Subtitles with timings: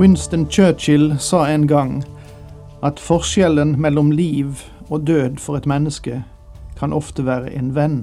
[0.00, 2.04] Winston Churchill sa en gang
[2.82, 6.22] at forskjellen mellom liv og død for et menneske
[6.78, 7.98] kan ofte være en venn.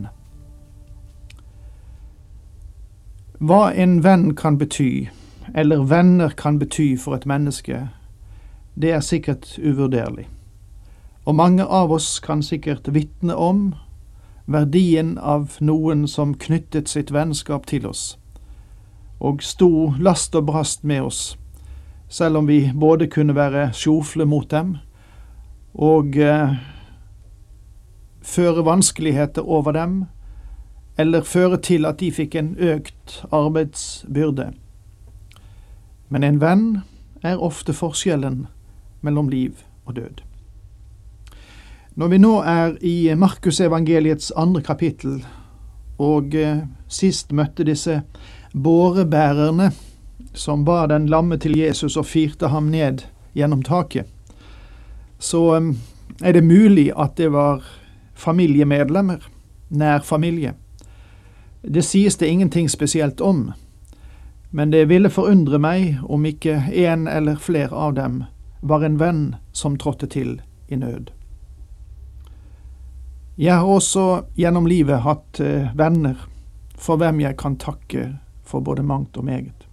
[3.39, 5.07] Hva en venn kan bety,
[5.55, 7.89] eller venner kan bety for et menneske,
[8.75, 10.27] det er sikkert uvurderlig.
[11.25, 13.73] Og mange av oss kan sikkert vitne om
[14.45, 18.19] verdien av noen som knyttet sitt vennskap til oss,
[19.19, 21.37] og sto last og brast med oss
[22.07, 24.77] selv om vi både kunne være sjofle mot dem
[25.73, 26.55] og eh,
[28.21, 30.05] føre vanskeligheter over dem,
[30.97, 34.51] eller føre til at de fikk en økt arbeidsbyrde.
[36.09, 36.65] Men en venn
[37.21, 38.47] er ofte forskjellen
[39.01, 40.23] mellom liv og død.
[41.97, 45.25] Når vi nå er i Markusevangeliets andre kapittel,
[45.97, 48.01] og eh, sist møtte disse
[48.53, 49.71] bårebærerne
[50.33, 54.07] som bar den lamme til Jesus og firte ham ned gjennom taket,
[55.19, 55.73] så
[56.21, 57.65] er det mulig at det var
[58.15, 59.21] familiemedlemmer,
[59.69, 60.53] nær familie.
[61.61, 63.51] Det sies det ingenting spesielt om,
[64.49, 68.23] men det ville forundre meg om ikke en eller flere av dem
[68.61, 71.11] var en venn som trådte til i nød.
[73.37, 76.17] Jeg har også gjennom livet hatt eh, venner
[76.73, 78.15] for hvem jeg kan takke
[78.47, 79.66] for både mangt og meget.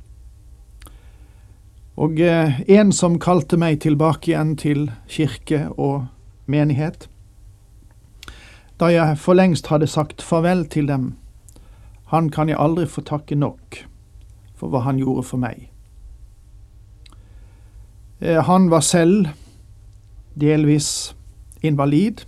[1.97, 6.07] Og eh, en som kalte meg tilbake igjen til kirke og
[6.51, 7.09] menighet.
[8.81, 11.13] Da jeg for lengst hadde sagt farvel til dem,
[12.11, 13.85] han kan jeg aldri få takke nok
[14.59, 15.69] for hva han gjorde for meg.
[18.21, 19.31] Eh, han var selv
[20.35, 21.15] delvis
[21.63, 22.27] invalid,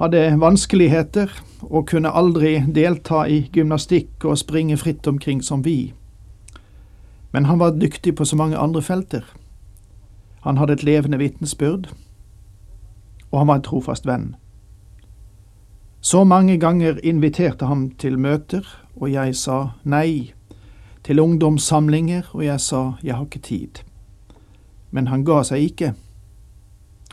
[0.00, 1.30] hadde vanskeligheter
[1.68, 5.92] og kunne aldri delta i gymnastikk og springe fritt omkring som vi.
[7.32, 9.24] Men han var dyktig på så mange andre felter.
[10.42, 11.88] Han hadde et levende vitnesbyrd,
[13.30, 14.34] og han var en trofast venn.
[16.00, 18.66] Så mange ganger inviterte han til møter,
[18.96, 20.32] og jeg sa nei,
[21.04, 23.82] til ungdomssamlinger, og jeg sa jeg har ikke tid.
[24.90, 25.94] Men han ga seg ikke.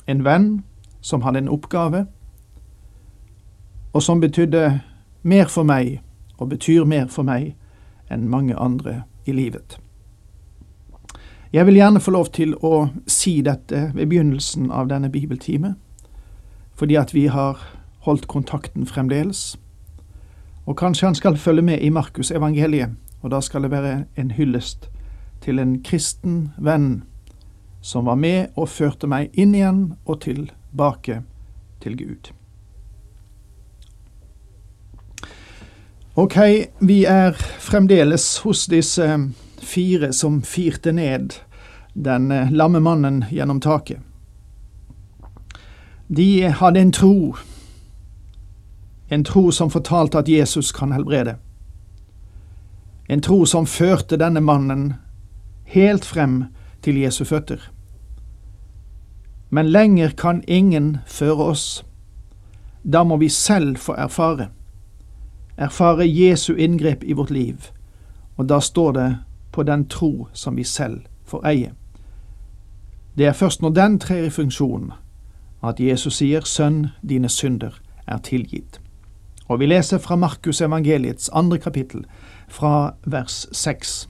[0.08, 0.64] En venn
[1.02, 2.06] som hadde en oppgave,
[3.94, 4.82] og som betydde
[5.24, 6.02] mer for meg,
[6.38, 7.54] og betyr mer for meg,
[8.10, 9.80] enn mange andre i livet.
[11.54, 15.74] Jeg vil gjerne få lov til å si dette ved begynnelsen av denne bibeltime,
[16.78, 17.58] fordi at vi har
[18.06, 19.58] holdt kontakten fremdeles.
[20.70, 24.32] Og kanskje han skal følge med i Markus evangeliet, og da skal det være en
[24.38, 24.92] hyllest
[25.42, 27.02] til en kristen venn
[27.82, 31.24] som var med og førte meg inn igjen og tilbake
[31.82, 32.30] til Gud.
[36.14, 36.38] Ok,
[36.80, 39.08] vi er fremdeles hos disse
[39.64, 41.34] fire som firte ned
[41.94, 44.00] den eh, lamme mannen gjennom taket.
[46.08, 47.36] De hadde en tro,
[49.10, 51.36] en tro som fortalte at Jesus kan helbrede.
[53.10, 54.94] En tro som førte denne mannen
[55.70, 56.44] helt frem
[56.82, 57.62] til Jesu føtter.
[59.50, 61.86] Men lenger kan ingen føre oss.
[62.84, 64.50] Da må vi selv få erfare.
[65.58, 67.70] Erfare Jesu inngrep i vårt liv,
[68.38, 69.10] og da står det
[69.60, 71.72] på den tro som vi selv får eie.
[73.18, 74.94] Det er først når den trer i funksjon
[75.64, 78.80] at Jesus sier Sønn, dine synder er tilgitt.
[79.52, 82.06] Og vi leser fra Markus evangeliets andre kapittel,
[82.48, 84.08] fra vers seks.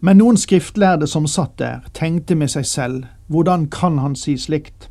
[0.00, 4.90] Men noen skriftlærde som satt der, tenkte med seg selv, hvordan kan han si slikt?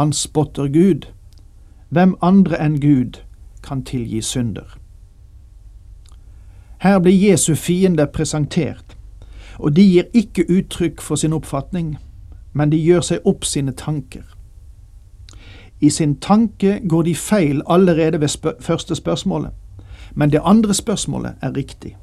[0.00, 1.10] Han spotter Gud.
[1.90, 3.20] Hvem andre enn Gud
[3.62, 4.78] kan tilgi synder?
[6.82, 8.96] Her blir Jesu fiende presentert,
[9.58, 11.96] og de gir ikke uttrykk for sin oppfatning,
[12.52, 14.24] men de gjør seg opp sine tanker.
[15.80, 19.50] I sin tanke går de feil allerede ved spør første spørsmålet,
[20.14, 21.96] men det andre spørsmålet er riktig.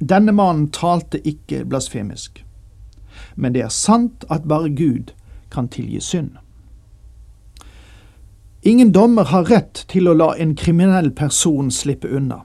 [0.00, 2.44] Denne mannen talte ikke blasfemisk,
[3.36, 5.10] men det er sant at bare Gud
[5.50, 6.30] kan tilgi synd.
[8.62, 12.44] Ingen dommer har rett til å la en kriminell person slippe unna.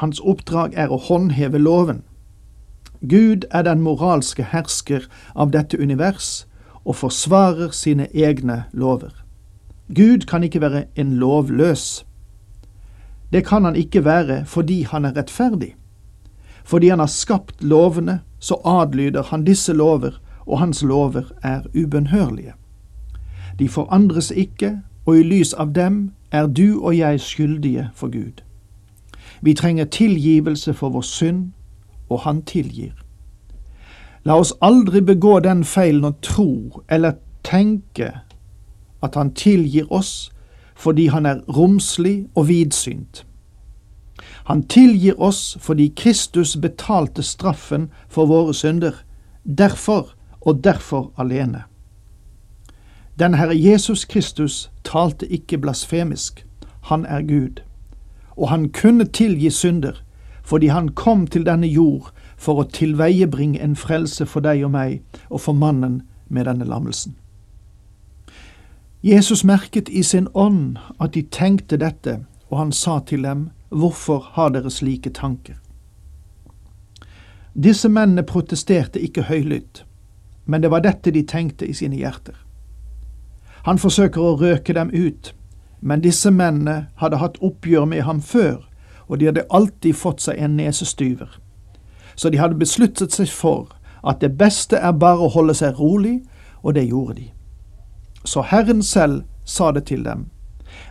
[0.00, 2.02] Hans oppdrag er å håndheve loven.
[3.00, 5.04] Gud er den moralske hersker
[5.34, 6.46] av dette univers
[6.84, 9.12] og forsvarer sine egne lover.
[9.92, 12.06] Gud kan ikke være en lovløs.
[13.32, 15.74] Det kan han ikke være fordi han er rettferdig.
[16.64, 22.52] Fordi han har skapt lovene, så adlyder han disse lover, og hans lover er ubønnhørlige.
[23.58, 28.40] De forandres ikke, og i lys av dem er du og jeg skyldige for Gud.
[29.40, 31.52] Vi trenger tilgivelse for vår synd,
[32.08, 32.92] og Han tilgir.
[34.24, 38.12] La oss aldri begå den feilen å tro eller tenke
[39.02, 40.32] at Han tilgir oss
[40.74, 43.24] fordi Han er romslig og vidsynt.
[44.44, 48.92] Han tilgir oss fordi Kristus betalte straffen for våre synder,
[49.44, 51.62] derfor og derfor alene.
[53.18, 56.46] Den Herre Jesus Kristus talte ikke blasfemisk,
[56.82, 57.60] han er Gud,
[58.40, 60.00] og han kunne tilgi synder
[60.50, 62.08] fordi han kom til denne jord
[62.40, 67.14] for å tilveiebringe en frelse for deg og meg og for mannen med denne lammelsen.
[69.04, 72.18] Jesus merket i sin ånd at de tenkte dette,
[72.50, 75.54] og han sa til dem, Hvorfor har dere slike tanker?
[77.54, 79.84] Disse mennene protesterte ikke høylytt,
[80.44, 82.34] men det var dette de tenkte i sine hjerter.
[83.68, 85.34] Han forsøker å røke dem ut,
[85.80, 88.56] men disse mennene hadde hatt oppgjør med ham før,
[89.08, 91.38] og de hadde alltid fått seg en nesestyver.
[92.14, 93.72] Så de hadde besluttet seg for
[94.06, 96.20] at det beste er bare å holde seg rolig,
[96.62, 97.30] og det gjorde de.
[98.24, 100.28] Så Herren selv sa det til dem.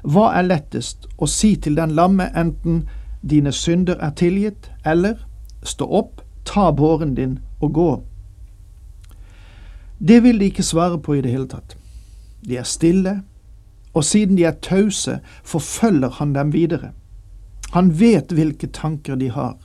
[0.04, 2.88] Hva er lettest, å si til den lamme enten
[3.22, 5.22] dine synder er tilgitt, eller
[5.64, 7.90] stå opp, ta båren din og gå?
[10.00, 11.76] Det vil de ikke svare på i det hele tatt.
[12.48, 13.20] De er stille,
[13.94, 16.92] og siden de er tause, forfølger han dem videre.
[17.74, 19.58] Han vet hvilke tanker de har.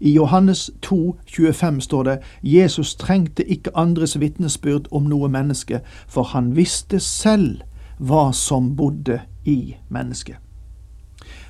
[0.00, 6.22] I Johannes 2, 25 står det Jesus trengte ikke andres vitnesbyrd om noe menneske, for
[6.22, 7.60] han visste selv
[7.98, 10.36] hva som bodde i mennesket.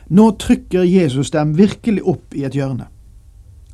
[0.09, 2.91] Nå trykker Jesus dem virkelig opp i et hjørne.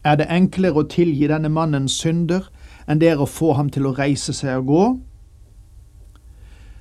[0.05, 2.47] Er det enklere å tilgi denne mannen synder
[2.87, 4.85] enn det er å få ham til å reise seg og gå?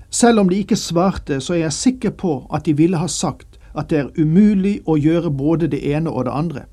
[0.10, 3.60] Selv om de ikke svarte, så er jeg sikker på at de ville ha sagt
[3.78, 6.64] at det er umulig å gjøre både det ene og det andre.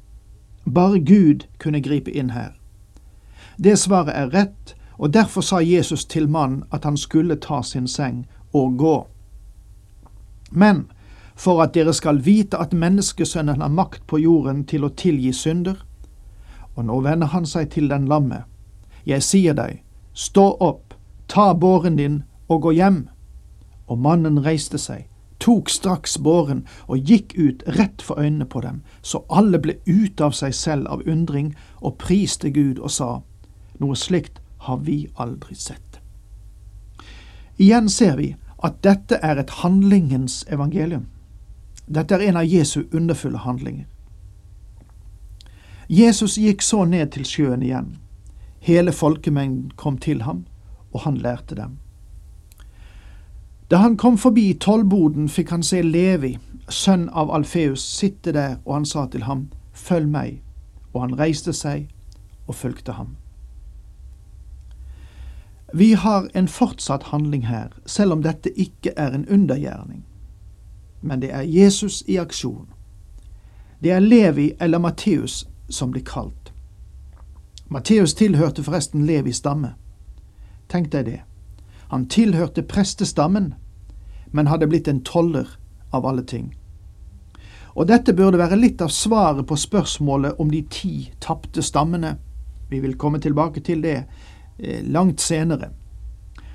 [0.65, 2.55] Bare Gud kunne gripe inn her.
[3.59, 7.89] Det svaret er rett, og derfor sa Jesus til mannen at han skulle ta sin
[7.89, 9.07] seng og gå.
[10.51, 10.87] Men
[11.35, 15.83] for at dere skal vite at menneskesønnen har makt på jorden til å tilgi synder,
[16.75, 18.45] og nå vender han seg til den lamme.
[19.07, 19.83] Jeg sier deg,
[20.15, 20.95] stå opp,
[21.29, 23.09] ta båren din og gå hjem.
[23.87, 25.09] Og mannen reiste seg
[25.45, 30.25] tok straks båren og gikk ut rett for øynene på dem, så alle ble ute
[30.25, 33.11] av seg selv av undring og priste Gud og sa,
[33.81, 36.01] noe slikt har vi aldri sett.
[37.61, 41.07] Igjen ser vi at dette er et handlingens evangelium.
[41.87, 43.85] Dette er en av Jesu underfulle handlinger.
[45.89, 47.99] Jesus gikk så ned til sjøen igjen.
[48.65, 50.47] Hele folkemengden kom til ham,
[50.93, 51.77] og han lærte dem.
[53.75, 56.37] Da han kom forbi tollboden, fikk han se Levi,
[56.71, 60.37] sønn av Alfeus, sitte der, og han sa til ham, Følg meg.
[60.93, 61.89] Og han reiste seg
[62.47, 63.17] og fulgte ham.
[65.73, 70.05] Vi har en fortsatt handling her, selv om dette ikke er en undergjerning.
[71.03, 72.69] Men det er Jesus i aksjon.
[73.83, 76.53] Det er Levi eller Matteus som blir kalt.
[77.67, 79.75] Matteus tilhørte forresten Levis stamme.
[80.71, 81.21] Tenk deg det.
[81.91, 83.55] Han tilhørte prestestammen,
[84.35, 85.49] men hadde blitt en toller
[85.95, 86.51] av alle ting.
[87.75, 92.17] Og dette burde være litt av svaret på spørsmålet om de ti tapte stammene.
[92.71, 93.97] Vi vil komme tilbake til det
[94.59, 95.71] eh, langt senere.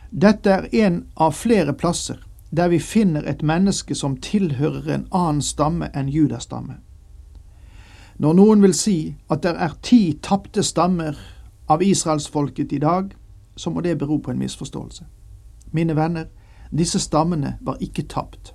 [0.10, 2.20] Dette er en av flere plasser
[2.50, 6.80] der vi finner et menneske som tilhører en annen stamme enn judastamme.
[8.20, 8.98] Når noen vil si
[9.32, 11.20] at det er ti tapte stammer
[11.70, 13.14] av israelsfolket i dag,
[13.56, 15.06] så må det bero på en misforståelse.
[15.72, 16.26] Mine venner,
[16.78, 18.54] disse stammene var ikke tapt.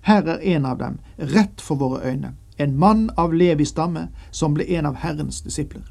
[0.00, 4.54] Her er en av dem, rett for våre øyne, en mann av Levis stamme som
[4.54, 5.82] ble en av Herrens disipler.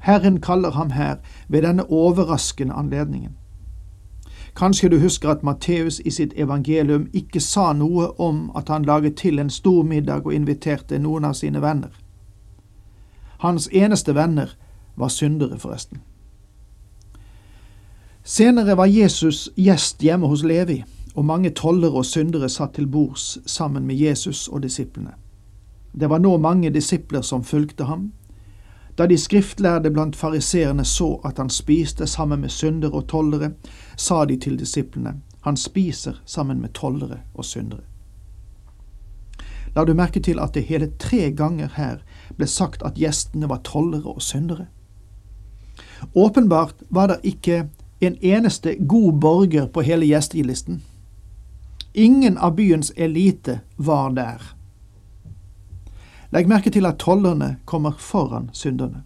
[0.00, 1.16] Herren kaller ham her
[1.48, 3.36] ved denne overraskende anledningen.
[4.56, 9.16] Kanskje du husker at Matteus i sitt evangelium ikke sa noe om at han laget
[9.16, 11.90] til en stor middag og inviterte noen av sine venner.
[13.38, 14.56] Hans eneste venner
[14.96, 16.00] var syndere, forresten.
[18.24, 20.82] Senere var Jesus gjest hjemme hos Levi,
[21.14, 25.14] og mange tollere og syndere satt til bords sammen med Jesus og disiplene.
[25.92, 28.12] Det var nå mange disipler som fulgte ham.
[28.98, 33.52] Da de skriftlærde blant fariseerne så at han spiste sammen med syndere og tollere,
[33.96, 37.86] sa de til disiplene, han spiser sammen med tollere og syndere.
[39.74, 42.00] La du merke til at det hele tre ganger her
[42.36, 44.66] ble sagt at gjestene var tollere og syndere?
[46.14, 47.68] Åpenbart var det ikke
[48.00, 50.82] en eneste god borger på hele gjestegilisten.
[51.92, 54.54] Ingen av byens elite var der.
[56.30, 59.02] Legg merke til at tollerne kommer foran synderne.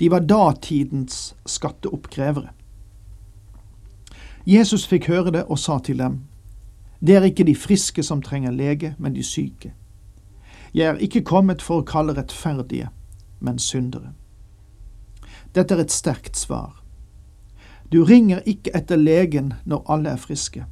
[0.00, 2.48] De var datidens skatteoppkrevere.
[4.46, 6.20] Jesus fikk høre det og sa til dem,
[7.00, 9.72] Det er ikke de friske som trenger lege, men de syke.
[10.74, 12.88] Jeg er ikke kommet for å kalle rettferdige,
[13.40, 14.12] men syndere.
[15.54, 16.79] Dette er et sterkt svar.
[17.92, 20.64] Du ringer ikke etter legen når alle er friske.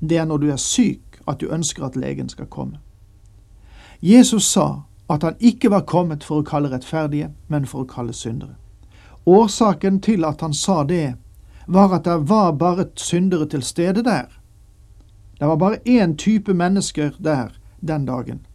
[0.00, 2.78] Det er når du er syk at du ønsker at legen skal komme.
[4.02, 8.12] Jesus sa at han ikke var kommet for å kalle rettferdige, men for å kalle
[8.12, 8.56] syndere.
[9.26, 11.14] Årsaken til at han sa det,
[11.66, 14.28] var at det var bare syndere til stede der.
[15.38, 18.46] Det var bare én type mennesker der den dagen.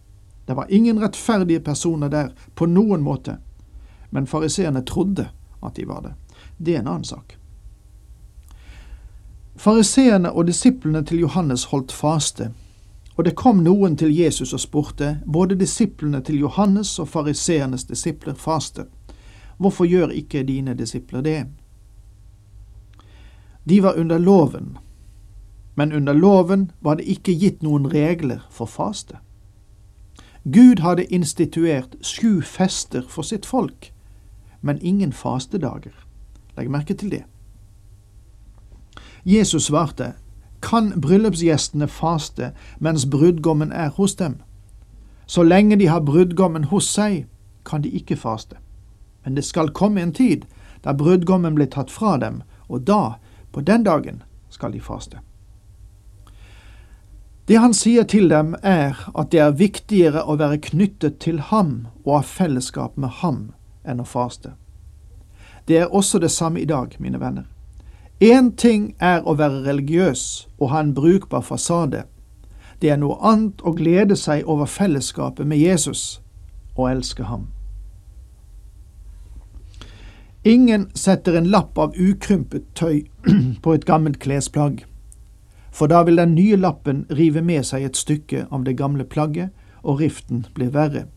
[0.47, 3.37] Det var ingen rettferdige personer der på noen måte,
[4.09, 5.29] men fariseerne trodde
[5.63, 6.13] at de var det.
[6.57, 7.37] Det er en annen sak.
[9.55, 12.51] Fariseerne og disiplene til Johannes holdt faste,
[13.15, 18.33] og det kom noen til Jesus og spurte, både disiplene til Johannes og fariseernes disipler
[18.33, 18.85] faste,
[19.57, 21.45] hvorfor gjør ikke dine disipler det?
[23.69, 24.77] De var under loven,
[25.75, 29.17] men under loven var det ikke gitt noen regler for faste.
[30.43, 33.93] Gud hadde instituert sju fester for sitt folk,
[34.61, 35.93] men ingen fastedager.
[36.57, 37.23] Legg merke til det.
[39.23, 40.13] Jesus svarte,
[40.59, 44.35] Kan bryllupsgjestene faste mens brudgommen er hos dem?
[45.25, 47.25] Så lenge de har brudgommen hos seg,
[47.65, 48.55] kan de ikke faste.
[49.23, 50.45] Men det skal komme en tid
[50.83, 53.15] da brudgommen blir tatt fra dem, og da,
[53.51, 55.19] på den dagen, skal de faste.
[57.47, 61.87] Det han sier til dem, er at det er viktigere å være knyttet til ham
[62.03, 63.41] og ha fellesskap med ham
[63.83, 64.53] enn å faste.
[65.67, 67.47] Det er også det samme i dag, mine venner.
[68.23, 70.21] Én ting er å være religiøs
[70.55, 72.05] og ha en brukbar fasade.
[72.79, 76.21] Det er noe annet å glede seg over fellesskapet med Jesus
[76.77, 77.49] og elske ham.
[80.47, 83.03] Ingen setter en lapp av ukrympet tøy
[83.65, 84.85] på et gammelt klesplagg,
[85.71, 89.51] for da vil den nye lappen rive med seg et stykke av det gamle plagget,
[89.83, 91.09] og riften blir verre.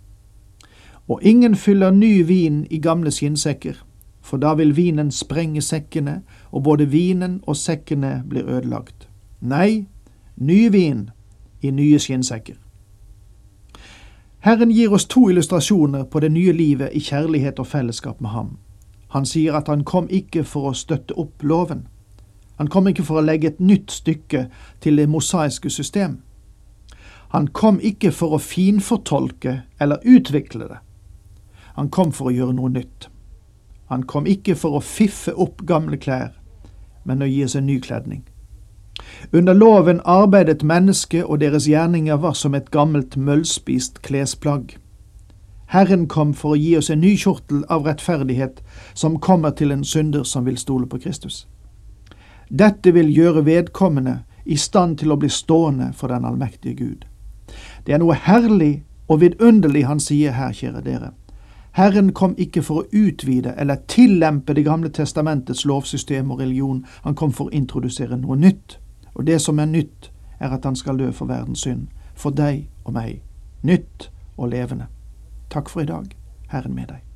[1.07, 3.79] Og ingen fyller ny vin i gamle skinnsekker,
[4.26, 9.09] for da vil vinen sprenge sekkene, og både vinen og sekkene blir ødelagt.
[9.40, 9.87] Nei,
[10.37, 11.11] ny vin
[11.62, 12.56] i nye skinnsekker.
[14.47, 18.56] Herren gir oss to illustrasjoner på det nye livet i kjærlighet og fellesskap med Ham.
[19.14, 21.87] Han sier at han kom ikke for å støtte opp loven.
[22.59, 24.47] Han kom ikke for å legge et nytt stykke
[24.80, 26.21] til det mosaiske system.
[27.35, 30.78] Han kom ikke for å finfortolke eller utvikle det.
[31.76, 33.11] Han kom for å gjøre noe nytt.
[33.87, 36.33] Han kom ikke for å fiffe opp gamle klær,
[37.05, 38.25] men å gi oss en ny kledning.
[39.33, 44.76] Under loven arbeidet mennesket, og deres gjerninger var som et gammelt møllspist klesplagg.
[45.66, 48.62] Herren kom for å gi oss en ny kjortel av rettferdighet
[48.95, 51.47] som kommer til en synder som vil stole på Kristus.
[52.49, 57.07] Dette vil gjøre vedkommende i stand til å bli stående for den allmektige Gud.
[57.87, 61.11] Det er noe herlig og vidunderlig han sier her, kjære dere.
[61.76, 67.14] Herren kom ikke for å utvide eller tillempe Det gamle testamentets lovsystem og religion, han
[67.14, 68.78] kom for å introdusere noe nytt.
[69.14, 72.71] Og det som er nytt, er at han skal dø for verdens synd, for deg
[72.85, 73.21] og meg.
[73.62, 74.88] Nytt og levende.
[75.52, 76.16] Takk for i dag.
[76.49, 77.15] Herren med deg.